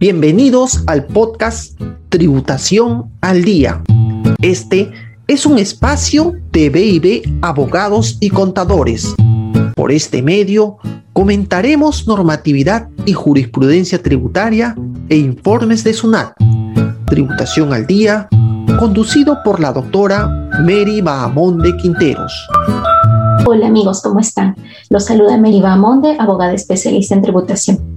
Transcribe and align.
Bienvenidos 0.00 0.84
al 0.86 1.06
podcast 1.06 1.76
Tributación 2.08 3.10
al 3.20 3.42
Día. 3.42 3.82
Este 4.40 4.92
es 5.26 5.44
un 5.44 5.58
espacio 5.58 6.34
de 6.52 6.70
BIB 6.70 7.40
Abogados 7.42 8.16
y 8.20 8.30
Contadores. 8.30 9.12
Por 9.74 9.90
este 9.90 10.22
medio 10.22 10.76
comentaremos 11.12 12.06
normatividad 12.06 12.88
y 13.06 13.12
jurisprudencia 13.12 14.00
tributaria 14.00 14.76
e 15.08 15.16
informes 15.16 15.82
de 15.82 15.92
SUNAT. 15.92 16.32
Tributación 17.06 17.72
al 17.72 17.84
Día, 17.88 18.28
conducido 18.78 19.38
por 19.44 19.58
la 19.58 19.72
doctora 19.72 20.28
Mary 20.60 21.00
Bahamonde 21.00 21.76
Quinteros. 21.76 22.32
Hola 23.46 23.66
amigos, 23.66 24.00
¿cómo 24.00 24.20
están? 24.20 24.54
Los 24.90 25.06
saluda 25.06 25.36
Mary 25.38 25.60
Bahamonde, 25.60 26.14
abogada 26.20 26.52
especialista 26.52 27.16
en 27.16 27.22
tributación. 27.22 27.87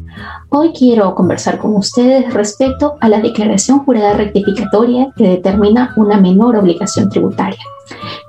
Hoy 0.50 0.74
quiero 0.74 1.16
conversar 1.16 1.58
con 1.60 1.76
ustedes 1.76 2.34
respecto 2.34 2.96
a 3.00 3.10
la 3.10 3.22
declaración 3.22 3.80
jurada 3.80 4.14
rectificatoria 4.14 5.12
que 5.16 5.28
determina 5.28 5.94
una 5.96 6.20
menor 6.20 6.56
obligación 6.56 7.10
tributaria. 7.10 7.62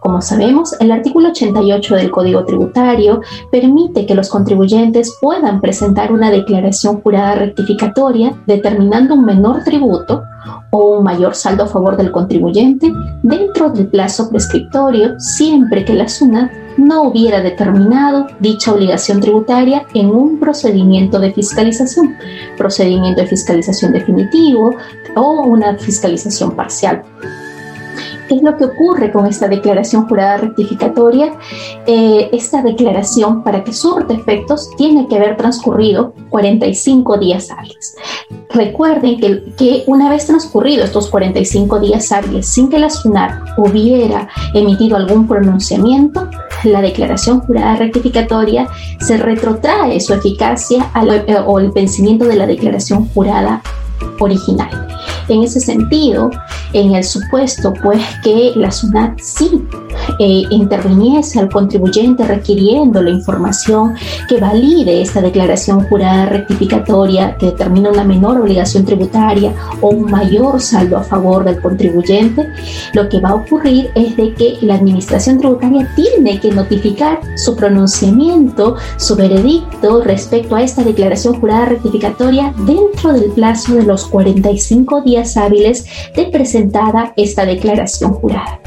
Como 0.00 0.20
sabemos, 0.20 0.74
el 0.80 0.90
artículo 0.90 1.28
88 1.28 1.94
del 1.96 2.10
Código 2.10 2.44
Tributario 2.44 3.20
permite 3.50 4.06
que 4.06 4.14
los 4.14 4.28
contribuyentes 4.28 5.16
puedan 5.20 5.60
presentar 5.60 6.12
una 6.12 6.30
declaración 6.30 7.00
jurada 7.00 7.36
rectificatoria 7.36 8.34
determinando 8.46 9.14
un 9.14 9.24
menor 9.24 9.62
tributo 9.64 10.22
o 10.72 10.98
un 10.98 11.04
mayor 11.04 11.34
saldo 11.34 11.64
a 11.64 11.68
favor 11.68 11.96
del 11.96 12.10
contribuyente 12.10 12.90
dentro 13.22 13.70
del 13.70 13.86
plazo 13.88 14.28
prescriptorio 14.30 15.20
siempre 15.20 15.84
que 15.84 15.94
la 15.94 16.08
SUNAT 16.08 16.50
no 16.78 17.02
hubiera 17.02 17.42
determinado 17.42 18.26
dicha 18.40 18.72
obligación 18.72 19.20
tributaria 19.20 19.84
en 19.94 20.06
un 20.06 20.40
procedimiento 20.40 21.18
de 21.18 21.32
fiscalización, 21.32 22.16
procedimiento 22.56 23.20
de 23.20 23.26
fiscalización 23.26 23.92
definitivo 23.92 24.74
o 25.14 25.42
una 25.42 25.76
fiscalización 25.76 26.56
parcial. 26.56 27.02
¿Qué 28.28 28.36
es 28.36 28.42
lo 28.42 28.56
que 28.56 28.64
ocurre 28.64 29.12
con 29.12 29.26
esta 29.26 29.46
declaración 29.46 30.08
jurada 30.08 30.38
rectificatoria? 30.38 31.34
Eh, 31.86 32.30
esta 32.32 32.62
declaración, 32.62 33.42
para 33.42 33.62
que 33.62 33.74
surte 33.74 34.14
efectos, 34.14 34.70
tiene 34.78 35.06
que 35.06 35.16
haber 35.16 35.36
transcurrido 35.36 36.14
45 36.30 37.18
días 37.18 37.50
hábiles. 37.50 37.94
Recuerden 38.54 39.18
que, 39.18 39.44
que 39.56 39.84
una 39.86 40.10
vez 40.10 40.26
transcurrido 40.26 40.84
estos 40.84 41.08
45 41.08 41.80
días 41.80 42.12
hábiles 42.12 42.46
sin 42.46 42.68
que 42.68 42.78
la 42.78 42.90
SUNAT 42.90 43.32
hubiera 43.56 44.28
emitido 44.54 44.96
algún 44.96 45.26
pronunciamiento, 45.26 46.28
la 46.64 46.80
declaración 46.80 47.40
jurada 47.40 47.76
rectificatoria 47.76 48.68
se 49.00 49.16
retrotrae 49.16 49.98
su 50.00 50.14
eficacia 50.14 50.90
eh, 51.26 51.36
o 51.44 51.58
el 51.58 51.70
vencimiento 51.70 52.26
de 52.26 52.36
la 52.36 52.46
declaración 52.46 53.08
jurada 53.08 53.62
original. 54.20 54.70
En 55.28 55.42
ese 55.42 55.60
sentido, 55.60 56.30
en 56.72 56.94
el 56.94 57.04
supuesto 57.04 57.72
pues 57.82 58.02
que 58.22 58.52
la 58.54 58.70
SUNAT 58.70 59.18
sí 59.18 59.62
eh, 60.18 60.42
interviniese 60.50 61.38
al 61.38 61.48
contribuyente 61.48 62.24
requiriendo 62.24 63.02
la 63.02 63.10
información 63.10 63.94
que 64.28 64.38
valide 64.38 65.02
esta 65.02 65.20
declaración 65.20 65.84
jurada 65.84 66.26
rectificatoria 66.26 67.36
que 67.36 67.46
determina 67.46 67.90
una 67.90 68.04
menor 68.04 68.40
obligación 68.40 68.84
tributaria 68.84 69.52
o 69.80 69.88
un 69.88 70.10
mayor 70.10 70.60
saldo 70.60 70.96
a 70.96 71.02
favor 71.02 71.44
del 71.44 71.60
contribuyente, 71.60 72.48
lo 72.92 73.08
que 73.08 73.20
va 73.20 73.30
a 73.30 73.34
ocurrir 73.34 73.90
es 73.94 74.16
de 74.16 74.34
que 74.34 74.58
la 74.62 74.74
administración 74.74 75.38
tributaria 75.38 75.88
tiene 75.94 76.40
que 76.40 76.50
notificar 76.50 77.20
su 77.36 77.56
pronunciamiento, 77.56 78.76
su 78.96 79.16
veredicto 79.16 80.02
respecto 80.02 80.56
a 80.56 80.62
esta 80.62 80.82
declaración 80.82 81.40
jurada 81.40 81.66
rectificatoria 81.66 82.52
dentro 82.58 83.12
del 83.12 83.30
plazo 83.32 83.74
de 83.74 83.84
los 83.84 84.06
45 84.06 85.02
días 85.02 85.36
hábiles 85.36 85.86
de 86.14 86.24
presentada 86.26 87.12
esta 87.16 87.44
declaración 87.44 88.12
jurada. 88.14 88.60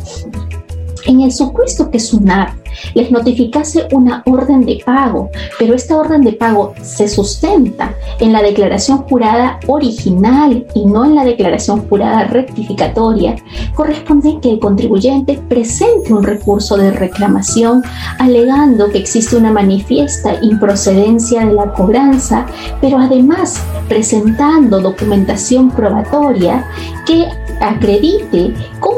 En 1.05 1.21
el 1.21 1.31
supuesto 1.31 1.89
que 1.91 1.99
SUNAT 1.99 2.65
les 2.93 3.11
notificase 3.11 3.87
una 3.91 4.23
orden 4.25 4.65
de 4.65 4.81
pago, 4.85 5.29
pero 5.59 5.73
esta 5.73 5.97
orden 5.97 6.21
de 6.21 6.33
pago 6.33 6.73
se 6.81 7.07
sustenta 7.07 7.93
en 8.19 8.33
la 8.33 8.41
declaración 8.41 8.99
jurada 8.99 9.59
original 9.67 10.65
y 10.73 10.85
no 10.85 11.05
en 11.05 11.15
la 11.15 11.23
declaración 11.23 11.87
jurada 11.87 12.25
rectificatoria, 12.25 13.35
corresponde 13.75 14.39
que 14.41 14.51
el 14.51 14.59
contribuyente 14.59 15.39
presente 15.47 16.13
un 16.13 16.23
recurso 16.23 16.77
de 16.77 16.91
reclamación 16.91 17.83
alegando 18.19 18.89
que 18.89 18.97
existe 18.97 19.37
una 19.37 19.51
manifiesta 19.51 20.35
improcedencia 20.41 21.45
de 21.45 21.53
la 21.53 21.71
cobranza, 21.73 22.45
pero 22.81 22.97
además 22.97 23.61
presentando 23.87 24.81
documentación 24.81 25.71
probatoria 25.71 26.65
que 27.05 27.27
acredite 27.61 28.53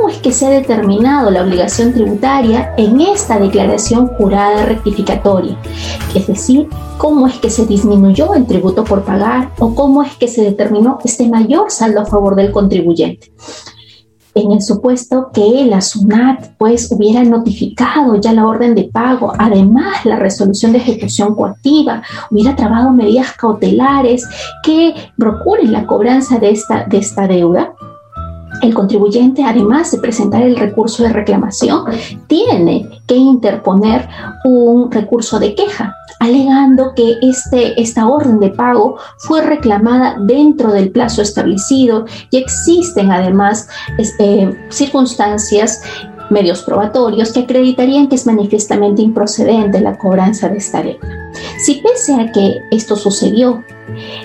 cómo 0.07 0.15
es 0.15 0.23
que 0.23 0.31
se 0.31 0.45
ha 0.45 0.49
determinado 0.51 1.29
la 1.31 1.43
obligación 1.43 1.91
tributaria 1.91 2.73
en 2.77 3.01
esta 3.01 3.37
declaración 3.39 4.07
jurada 4.07 4.63
rectificatoria, 4.63 5.57
es 6.15 6.27
decir, 6.27 6.69
cómo 6.97 7.27
es 7.27 7.37
que 7.39 7.49
se 7.49 7.65
disminuyó 7.65 8.33
el 8.33 8.45
tributo 8.45 8.85
por 8.85 9.03
pagar 9.03 9.51
o 9.59 9.75
cómo 9.75 10.03
es 10.03 10.15
que 10.15 10.29
se 10.29 10.43
determinó 10.43 10.97
este 11.03 11.27
mayor 11.27 11.71
saldo 11.71 11.99
a 11.99 12.05
favor 12.05 12.37
del 12.37 12.53
contribuyente 12.53 13.33
en 14.33 14.51
el 14.51 14.61
supuesto 14.61 15.29
que 15.33 15.65
la 15.65 15.81
SUNAT 15.81 16.51
pues 16.57 16.91
hubiera 16.91 17.23
notificado 17.23 18.15
ya 18.21 18.33
la 18.33 18.47
orden 18.47 18.75
de 18.75 18.83
pago, 18.83 19.33
además 19.37 20.05
la 20.05 20.17
resolución 20.17 20.71
de 20.71 20.77
ejecución 20.77 21.35
coactiva, 21.35 22.03
hubiera 22.29 22.55
trabado 22.55 22.91
medidas 22.91 23.33
cautelares 23.33 24.25
que 24.63 24.93
procuren 25.17 25.71
la 25.71 25.85
cobranza 25.85 26.37
de 26.37 26.51
esta, 26.51 26.85
de 26.85 26.97
esta 26.97 27.27
deuda, 27.27 27.73
el 28.61 28.73
contribuyente, 28.73 29.43
además 29.43 29.91
de 29.91 29.99
presentar 29.99 30.41
el 30.41 30.55
recurso 30.55 31.03
de 31.03 31.09
reclamación, 31.09 31.85
tiene 32.27 33.01
que 33.05 33.15
interponer 33.15 34.07
un 34.45 34.91
recurso 34.91 35.39
de 35.39 35.55
queja, 35.55 35.95
alegando 36.19 36.93
que 36.95 37.15
este, 37.21 37.79
esta 37.81 38.07
orden 38.07 38.39
de 38.39 38.49
pago 38.49 38.97
fue 39.19 39.41
reclamada 39.41 40.17
dentro 40.19 40.71
del 40.71 40.91
plazo 40.91 41.21
establecido 41.21 42.05
y 42.31 42.37
existen 42.37 43.11
además 43.11 43.67
eh, 44.19 44.67
circunstancias 44.69 45.81
medios 46.29 46.61
probatorios 46.63 47.31
que 47.31 47.41
acreditarían 47.41 48.07
que 48.07 48.15
es 48.15 48.25
manifiestamente 48.25 49.01
improcedente 49.01 49.79
la 49.79 49.97
cobranza 49.97 50.49
de 50.49 50.57
esta 50.57 50.83
deuda. 50.83 51.16
Si 51.57 51.81
pese 51.81 52.13
a 52.13 52.31
que 52.31 52.61
esto 52.71 52.95
sucedió, 52.95 53.63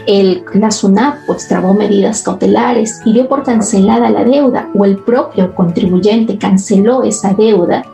el, 0.07 0.45
la 0.55 0.71
SUNAP 0.71 1.27
pues 1.27 1.49
trabó 1.49 1.73
medidas 1.73 2.23
cautelares 2.23 3.01
y 3.05 3.13
dio 3.13 3.29
por 3.29 3.43
cancelada 3.43 4.11
la 4.11 4.25
deuda 4.25 4.71
o 4.75 4.85
el 4.85 4.99
propio 4.99 5.55
contribuyente 5.55 6.37
canceló 6.37 7.03
esa 7.05 7.33
deuda 7.33 7.85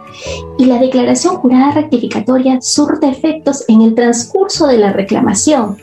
y 0.58 0.64
la 0.64 0.78
declaración 0.78 1.36
jurada 1.36 1.72
rectificatoria 1.72 2.60
surte 2.60 3.08
efectos 3.08 3.64
en 3.68 3.82
el 3.82 3.94
transcurso 3.94 4.66
de 4.66 4.78
la 4.78 4.92
reclamación. 4.92 5.76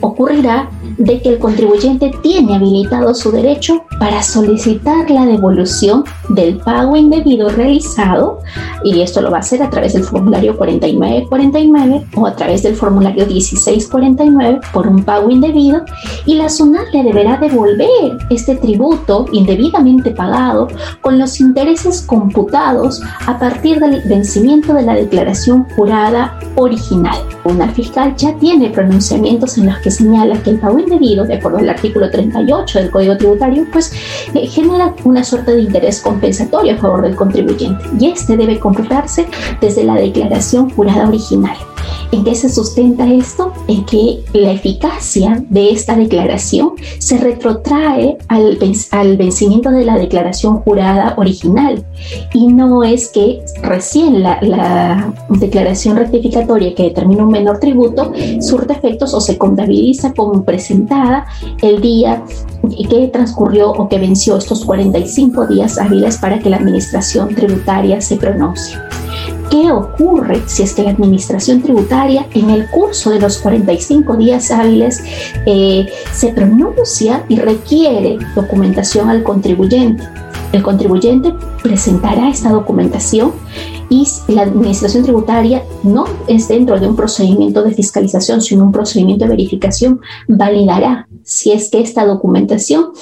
Ocurrirá 0.00 0.70
de 0.98 1.20
que 1.20 1.30
el 1.30 1.38
contribuyente 1.38 2.12
tiene 2.22 2.56
habilitado 2.56 3.14
su 3.14 3.30
derecho 3.30 3.84
para 3.98 4.22
solicitar 4.22 5.10
la 5.10 5.26
devolución 5.26 6.04
del 6.28 6.58
pago 6.58 6.96
indebido 6.96 7.48
realizado 7.48 8.40
y 8.84 9.00
esto 9.00 9.20
lo 9.20 9.30
va 9.30 9.38
a 9.38 9.40
hacer 9.40 9.62
a 9.62 9.70
través 9.70 9.94
del 9.94 10.04
formulario 10.04 10.56
4949 10.56 12.06
o 12.16 12.26
a 12.26 12.36
través 12.36 12.62
del 12.62 12.76
formulario 12.76 13.26
1649 13.26 14.60
por 14.72 14.86
un 14.86 15.02
pago 15.02 15.30
indebido 15.30 15.82
y 16.26 16.34
la 16.34 16.48
SUNAT 16.48 16.92
le 16.92 17.02
deberá 17.02 17.36
devolver 17.36 18.18
este 18.30 18.56
tributo 18.56 19.26
indebidamente 19.32 20.10
pagado 20.10 20.68
con 21.00 21.18
los 21.18 21.40
intereses 21.40 22.02
computados 22.02 23.00
a 23.26 23.38
partir 23.38 23.78
del 23.80 24.02
vencimiento 24.08 24.74
de 24.74 24.82
la 24.82 24.94
declaración 24.94 25.66
jurada 25.76 26.38
original. 26.56 27.16
Una 27.44 27.68
fiscal 27.68 28.14
ya 28.16 28.34
tiene 28.38 28.70
pronunciamientos 28.70 29.58
en 29.58 29.66
los 29.66 29.78
que 29.78 29.90
señala 29.90 30.42
que 30.42 30.50
el 30.50 30.58
pago 30.58 30.78
indebido, 30.84 31.24
de 31.24 31.34
acuerdo 31.34 31.58
al 31.58 31.68
artículo 31.68 32.10
38 32.10 32.78
del 32.78 32.90
Código 32.90 33.16
Tributario, 33.16 33.66
pues 33.72 33.92
eh, 34.34 34.46
genera 34.46 34.94
una 35.04 35.24
suerte 35.24 35.52
de 35.52 35.62
interés 35.62 36.00
compensatorio 36.00 36.74
a 36.74 36.78
favor 36.78 37.02
del 37.02 37.16
contribuyente 37.16 37.84
y 37.98 38.06
este 38.06 38.36
debe 38.36 38.58
computarse 38.58 39.26
desde 39.60 39.84
la 39.84 39.94
declaración 39.94 40.70
jurada 40.70 41.08
original. 41.08 41.56
¿En 42.12 42.22
qué 42.22 42.34
se 42.34 42.48
sustenta 42.48 43.12
esto? 43.12 43.52
En 43.66 43.84
que 43.84 44.22
la 44.32 44.52
eficacia 44.52 45.44
de 45.48 45.70
esta 45.70 45.96
declaración 45.96 46.74
se 46.98 47.18
retrotrae 47.18 48.16
al, 48.28 48.58
al, 48.92 49.16
vencimiento 49.16 49.70
de 49.70 49.84
la 49.84 49.98
declaración 49.98 50.58
jurada 50.58 51.14
original 51.16 51.84
y 52.32 52.46
no 52.46 52.84
es 52.84 53.08
que 53.08 53.44
recién 53.62 54.22
la, 54.22 54.40
la 54.42 55.12
declaración 55.28 55.96
rectificatoria 55.96 56.74
que 56.74 56.84
determina 56.84 57.24
un 57.24 57.30
menor 57.30 57.58
tributo 57.58 58.12
surte 58.40 58.74
efectos 58.74 59.12
o 59.14 59.20
se 59.20 59.36
contabiliza 59.36 60.12
como 60.12 60.34
presentada 60.74 61.26
el 61.62 61.80
día 61.80 62.24
que 62.88 63.08
transcurrió 63.08 63.70
o 63.70 63.88
que 63.88 63.98
venció 63.98 64.36
estos 64.36 64.64
45 64.64 65.46
días 65.46 65.78
hábiles 65.78 66.18
para 66.18 66.38
que 66.38 66.50
la 66.50 66.56
administración 66.56 67.34
tributaria 67.34 68.00
se 68.00 68.16
pronuncie. 68.16 68.76
¿Qué 69.50 69.70
ocurre 69.70 70.42
si 70.46 70.62
es 70.62 70.74
que 70.74 70.82
la 70.82 70.90
administración 70.90 71.62
tributaria 71.62 72.26
en 72.34 72.50
el 72.50 72.68
curso 72.70 73.10
de 73.10 73.20
los 73.20 73.38
45 73.38 74.16
días 74.16 74.50
hábiles 74.50 75.02
eh, 75.46 75.86
se 76.12 76.32
pronuncia 76.32 77.24
y 77.28 77.36
requiere 77.36 78.18
documentación 78.34 79.10
al 79.10 79.22
contribuyente? 79.22 80.02
El 80.52 80.62
contribuyente 80.62 81.34
presentará 81.62 82.30
esta 82.30 82.50
documentación 82.50 83.32
y 83.88 84.06
la 84.28 84.42
administración 84.42 85.02
tributaria 85.02 85.62
no 85.82 86.06
es 86.26 86.48
dentro 86.48 86.78
de 86.78 86.88
un 86.88 86.96
procedimiento 86.96 87.62
de 87.62 87.74
fiscalización, 87.74 88.40
sino 88.40 88.64
un 88.64 88.72
procedimiento 88.72 89.24
de 89.24 89.30
verificación, 89.30 90.00
validará 90.28 91.08
si 91.22 91.52
es 91.52 91.70
que 91.70 91.80
esta 91.80 92.04
documentación 92.04 92.92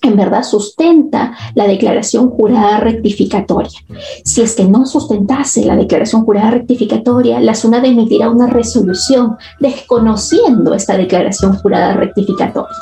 en 0.00 0.16
verdad 0.16 0.44
sustenta 0.44 1.36
la 1.54 1.66
declaración 1.66 2.30
jurada 2.30 2.78
rectificatoria. 2.78 3.78
Si 4.24 4.42
es 4.42 4.54
que 4.54 4.64
no 4.64 4.86
sustentase 4.86 5.64
la 5.64 5.76
declaración 5.76 6.24
jurada 6.24 6.52
rectificatoria, 6.52 7.40
la 7.40 7.54
SUNAT 7.54 7.84
emitirá 7.84 8.30
una 8.30 8.46
resolución 8.46 9.36
desconociendo 9.58 10.74
esta 10.74 10.96
declaración 10.96 11.56
jurada 11.56 11.94
rectificatoria. 11.94 12.76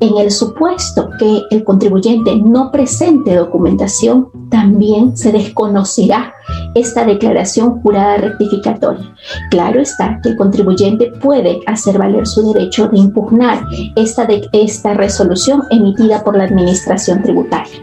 En 0.00 0.16
el 0.18 0.30
supuesto 0.30 1.10
que 1.18 1.42
el 1.50 1.62
contribuyente 1.62 2.34
no 2.36 2.72
presente 2.72 3.34
documentación, 3.34 4.28
también 4.50 5.16
se 5.16 5.30
desconocerá 5.30 6.34
esta 6.74 7.04
declaración 7.04 7.80
jurada 7.80 8.16
rectificatoria. 8.16 9.14
Claro 9.50 9.80
está 9.80 10.18
que 10.22 10.30
el 10.30 10.36
contribuyente 10.36 11.12
puede 11.22 11.60
hacer 11.66 11.98
valer 11.98 12.26
su 12.26 12.52
derecho 12.52 12.88
de 12.88 12.98
impugnar 12.98 13.64
esta, 13.94 14.26
esta 14.52 14.94
resolución 14.94 15.62
emitida 15.70 16.24
por 16.24 16.36
la 16.40 16.46
Administración 16.46 17.22
Tributaria. 17.22 17.80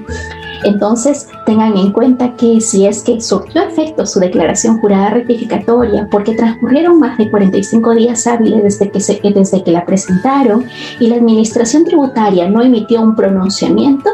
Entonces, 0.63 1.27
tengan 1.45 1.77
en 1.77 1.91
cuenta 1.91 2.35
que 2.35 2.59
si 2.61 2.87
es 2.87 3.03
que 3.03 3.21
surgió 3.21 3.61
efecto 3.61 4.05
su 4.05 4.19
declaración 4.19 4.79
jurada 4.79 5.11
rectificatoria, 5.11 6.07
porque 6.11 6.35
transcurrieron 6.35 6.99
más 6.99 7.17
de 7.17 7.29
45 7.29 7.93
días 7.93 8.25
hábiles 8.27 8.63
desde 8.63 8.91
que, 8.91 8.99
se, 8.99 9.21
desde 9.23 9.63
que 9.63 9.71
la 9.71 9.85
presentaron 9.85 10.65
y 10.99 11.07
la 11.07 11.17
Administración 11.17 11.85
Tributaria 11.85 12.49
no 12.49 12.61
emitió 12.61 13.01
un 13.01 13.15
pronunciamiento, 13.15 14.09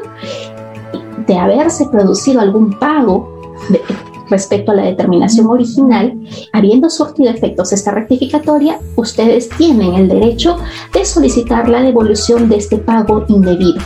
de 1.25 1.37
haberse 1.37 1.85
producido 1.87 2.41
algún 2.41 2.77
pago 2.77 3.53
de, 3.69 3.81
respecto 4.29 4.71
a 4.71 4.75
la 4.75 4.83
determinación 4.83 5.47
original, 5.47 6.19
habiendo 6.51 6.89
surtido 6.89 7.29
efectos 7.29 7.71
esta 7.71 7.91
rectificatoria, 7.91 8.79
ustedes 8.95 9.47
tienen 9.49 9.93
el 9.93 10.09
derecho 10.09 10.57
de 10.93 11.05
solicitar 11.05 11.69
la 11.69 11.81
devolución 11.81 12.49
de 12.49 12.57
este 12.57 12.77
pago 12.77 13.25
indebido. 13.27 13.81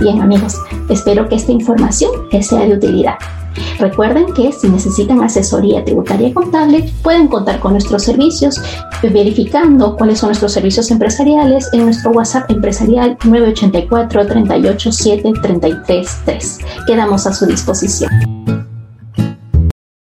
Bien 0.00 0.20
amigos, 0.20 0.56
espero 0.88 1.28
que 1.28 1.36
esta 1.36 1.52
información 1.52 2.10
les 2.32 2.46
sea 2.46 2.66
de 2.66 2.74
utilidad. 2.74 3.16
Recuerden 3.78 4.32
que 4.34 4.52
si 4.52 4.68
necesitan 4.68 5.22
asesoría 5.22 5.84
tributaria 5.84 6.32
contable, 6.32 6.92
pueden 7.02 7.28
contar 7.28 7.60
con 7.60 7.72
nuestros 7.72 8.04
servicios 8.04 8.60
verificando 9.02 9.96
cuáles 9.96 10.18
son 10.18 10.28
nuestros 10.28 10.52
servicios 10.52 10.90
empresariales 10.90 11.68
en 11.72 11.84
nuestro 11.84 12.10
WhatsApp 12.10 12.50
empresarial 12.50 13.16
984 13.24 14.26
387 14.26 15.32
333. 15.42 16.58
Quedamos 16.86 17.26
a 17.26 17.32
su 17.32 17.46
disposición. 17.46 18.10